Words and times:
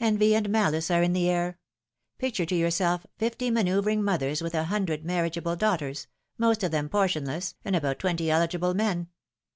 Envy 0.00 0.34
and 0.34 0.48
malice 0.50 0.90
are 0.90 1.04
in 1.04 1.12
the 1.12 1.30
air. 1.30 1.60
Picture 2.18 2.44
to 2.44 2.56
yourself 2.56 3.06
fifty 3.16 3.48
manoeuvring 3.48 4.02
mothers 4.02 4.42
with 4.42 4.52
a 4.52 4.64
hundred 4.64 5.04
marriageable 5.04 5.54
daughters, 5.54 6.08
most 6.36 6.64
of 6.64 6.72
them 6.72 6.88
portionless, 6.88 7.54
and 7.64 7.76
about 7.76 8.00
twenty 8.00 8.28
eligible 8.28 8.74
men. 8.74 9.06